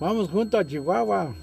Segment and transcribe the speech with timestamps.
[0.00, 1.34] Vamos junto a Chihuahua.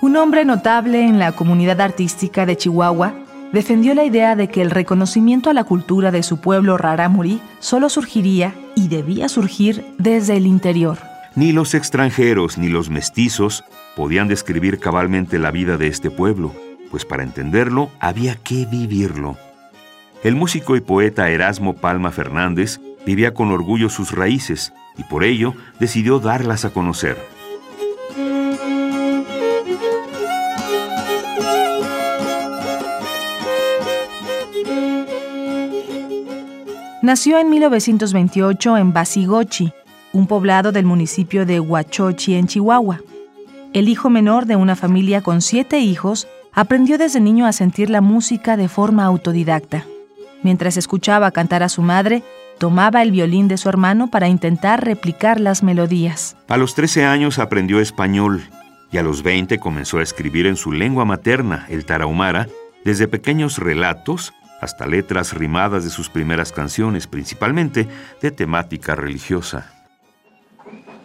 [0.00, 4.70] Un hombre notable en la comunidad artística de Chihuahua defendió la idea de que el
[4.70, 10.46] reconocimiento a la cultura de su pueblo rarámuri solo surgiría y debía surgir desde el
[10.46, 10.98] interior.
[11.34, 13.64] Ni los extranjeros ni los mestizos
[13.96, 16.52] podían describir cabalmente la vida de este pueblo,
[16.90, 19.36] pues para entenderlo había que vivirlo.
[20.24, 25.54] El músico y poeta Erasmo Palma Fernández vivía con orgullo sus raíces y por ello
[25.78, 27.37] decidió darlas a conocer.
[37.08, 39.72] Nació en 1928 en Basigochi,
[40.12, 43.00] un poblado del municipio de Huachochi, en Chihuahua.
[43.72, 48.02] El hijo menor de una familia con siete hijos, aprendió desde niño a sentir la
[48.02, 49.86] música de forma autodidacta.
[50.42, 52.22] Mientras escuchaba cantar a su madre,
[52.58, 56.36] tomaba el violín de su hermano para intentar replicar las melodías.
[56.46, 58.42] A los 13 años aprendió español
[58.92, 62.48] y a los 20 comenzó a escribir en su lengua materna, el tarahumara,
[62.84, 67.88] desde pequeños relatos hasta letras rimadas de sus primeras canciones, principalmente
[68.20, 69.72] de temática religiosa.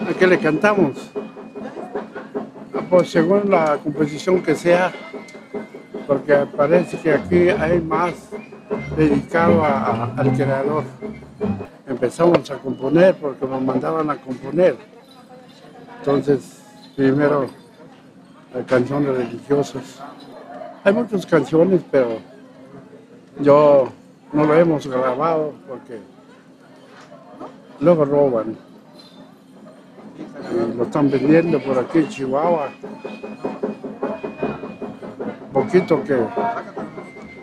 [0.00, 1.10] ¿A qué le cantamos?
[2.74, 4.92] Ah, pues según la composición que sea,
[6.06, 8.14] porque parece que aquí hay más
[8.96, 10.84] dedicado al creador.
[11.86, 14.76] Empezamos a componer porque nos mandaban a componer.
[15.98, 16.60] Entonces,
[16.94, 17.46] primero,
[18.66, 20.02] canciones religiosas.
[20.84, 22.18] Hay muchas canciones, pero
[23.40, 23.88] yo
[24.32, 25.98] no lo hemos grabado porque
[27.80, 28.56] luego roban.
[30.76, 32.70] lo están vendiendo por aquí en Chihuahua.
[35.52, 36.18] Poquito que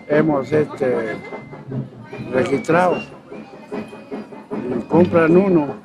[0.08, 1.18] hemos este,
[2.32, 2.98] registrado.
[4.52, 5.76] Y compran uno,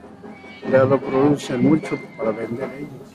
[0.70, 3.07] ya lo producen mucho para vender ellos.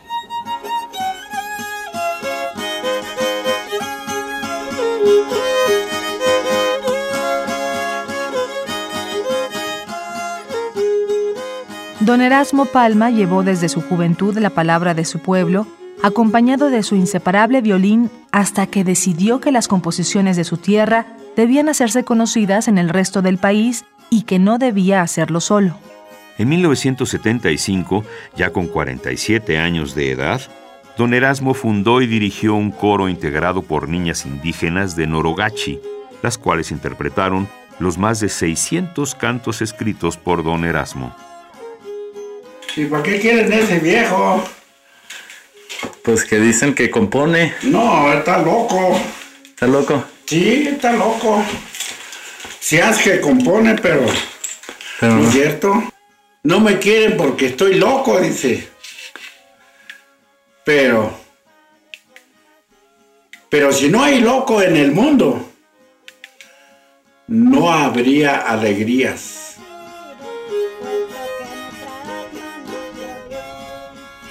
[12.06, 15.66] Don Erasmo Palma llevó desde su juventud la palabra de su pueblo,
[16.02, 21.06] acompañado de su inseparable violín, hasta que decidió que las composiciones de su tierra
[21.38, 25.78] debían hacerse conocidas en el resto del país y que no debía hacerlo solo.
[26.38, 28.04] En 1975,
[28.36, 30.42] ya con 47 años de edad,
[30.98, 35.80] don Erasmo fundó y dirigió un coro integrado por niñas indígenas de Norogachi,
[36.22, 37.48] las cuales interpretaron
[37.80, 41.16] los más de 600 cantos escritos por don Erasmo.
[42.76, 44.44] ¿Y para qué quieren ese viejo?
[46.04, 47.54] Pues que dicen que compone.
[47.62, 49.00] No, está loco.
[49.46, 50.04] ¿Está loco?
[50.26, 51.44] Sí, está loco.
[52.60, 54.06] Si hace que compone, pero,
[55.00, 55.84] pero ¿no es cierto?
[56.44, 58.68] No me quieren porque estoy loco, dice.
[60.66, 61.14] Pero,
[63.50, 65.52] pero si no hay loco en el mundo,
[67.28, 69.43] no habría alegrías.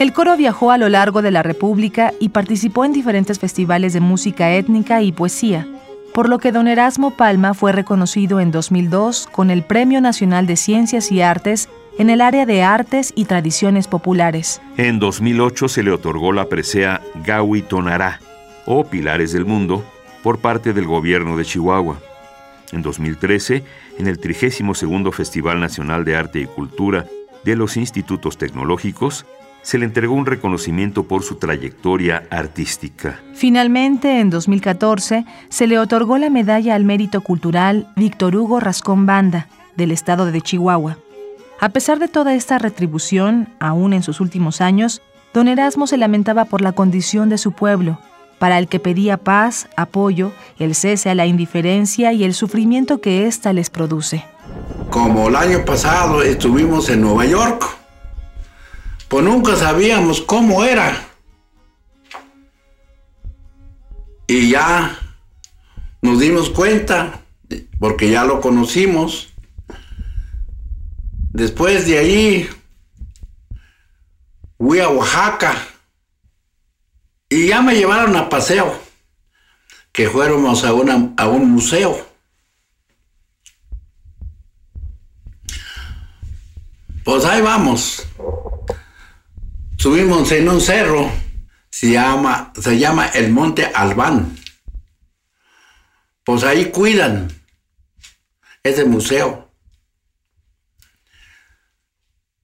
[0.02, 4.00] El coro viajó a lo largo de la República y participó en diferentes festivales de
[4.00, 5.64] música étnica y poesía,
[6.12, 10.56] por lo que don Erasmo Palma fue reconocido en 2002 con el Premio Nacional de
[10.56, 11.68] Ciencias y Artes
[11.98, 14.60] en el área de artes y tradiciones populares.
[14.76, 18.18] En 2008 se le otorgó la presea Gawi Tonará,
[18.66, 19.84] o Pilares del Mundo,
[20.24, 22.00] por parte del gobierno de Chihuahua.
[22.72, 23.62] En 2013,
[24.00, 27.06] en el 32 Festival Nacional de Arte y Cultura
[27.44, 29.26] de los Institutos Tecnológicos,
[29.62, 33.20] se le entregó un reconocimiento por su trayectoria artística.
[33.32, 39.48] Finalmente, en 2014, se le otorgó la medalla al mérito cultural Víctor Hugo Rascón Banda,
[39.76, 40.98] del estado de Chihuahua.
[41.60, 45.00] A pesar de toda esta retribución, aún en sus últimos años,
[45.32, 47.98] don Erasmo se lamentaba por la condición de su pueblo,
[48.40, 53.28] para el que pedía paz, apoyo, el cese a la indiferencia y el sufrimiento que
[53.28, 54.24] ésta les produce.
[54.90, 57.81] Como el año pasado estuvimos en Nueva York,
[59.12, 61.06] pues nunca sabíamos cómo era.
[64.26, 64.98] Y ya
[66.00, 67.20] nos dimos cuenta,
[67.78, 69.34] porque ya lo conocimos.
[71.30, 72.48] Después de ahí,
[74.56, 75.58] fui a Oaxaca
[77.28, 78.80] y ya me llevaron a paseo,
[79.92, 82.08] que fuéramos a, a un museo.
[87.04, 88.06] Pues ahí vamos.
[89.82, 91.10] Subimos en un cerro,
[91.68, 94.38] se llama, se llama el Monte Albán.
[96.22, 97.26] Pues ahí cuidan
[98.62, 99.50] ese museo.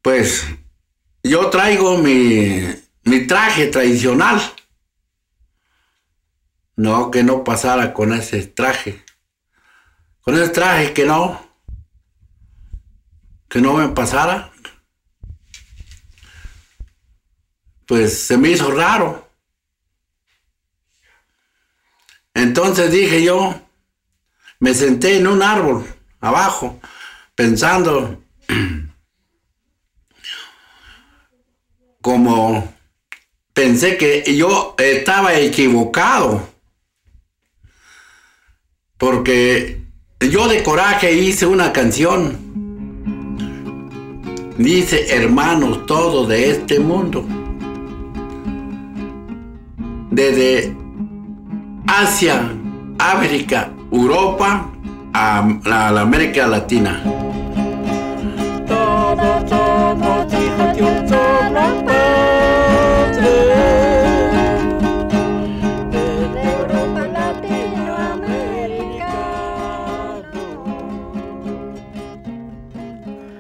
[0.03, 0.47] Pues
[1.23, 2.75] yo traigo mi,
[3.05, 4.43] mi traje tradicional.
[6.75, 9.05] No, que no pasara con ese traje.
[10.23, 11.41] Con ese traje que no.
[13.49, 14.51] Que no me pasara.
[17.89, 19.27] Pues se me hizo raro.
[22.35, 23.59] Entonces dije yo,
[24.61, 25.87] me senté en un árbol
[26.21, 26.79] abajo,
[27.35, 28.23] pensando
[32.03, 32.75] como
[33.55, 36.47] pensé que yo estaba equivocado.
[38.99, 39.81] Porque
[40.21, 42.37] yo de coraje hice una canción.
[44.59, 47.38] Dice, hermanos todos de este mundo.
[50.19, 50.75] Desde
[51.87, 52.51] Asia,
[52.99, 54.69] África, Europa,
[55.15, 57.01] a, la América Latina.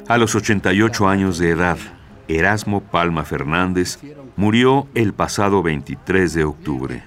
[0.06, 1.78] A los 88 años de edad,
[2.28, 3.98] Erasmo Palma Fernández
[4.38, 7.02] murió el pasado 23 de octubre.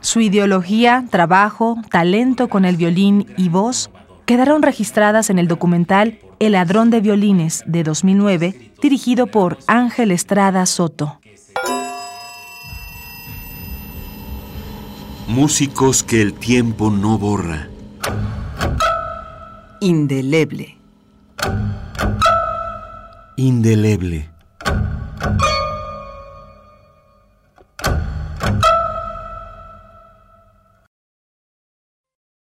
[0.00, 3.90] Su ideología, trabajo, talento con el violín y voz
[4.24, 10.64] quedaron registradas en el documental El ladrón de violines de 2009, dirigido por Ángel Estrada
[10.64, 11.20] Soto.
[15.26, 17.68] Músicos que el tiempo no borra.
[19.80, 20.78] Indeleble
[23.38, 24.28] indeleble.